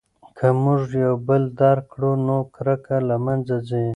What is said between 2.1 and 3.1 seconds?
نو کرکه